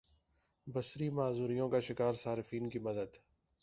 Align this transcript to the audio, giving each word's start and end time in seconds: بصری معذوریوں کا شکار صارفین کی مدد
بصری 0.67 1.09
معذوریوں 1.09 1.69
کا 1.69 1.79
شکار 1.79 2.13
صارفین 2.13 2.69
کی 2.69 2.79
مدد 2.79 3.17